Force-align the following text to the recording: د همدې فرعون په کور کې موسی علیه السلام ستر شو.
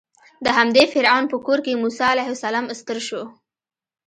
د 0.45 0.47
همدې 0.57 0.83
فرعون 0.93 1.25
په 1.31 1.37
کور 1.45 1.59
کې 1.65 1.79
موسی 1.81 2.03
علیه 2.13 2.29
السلام 2.35 2.65
ستر 2.79 2.97
شو. 3.07 3.23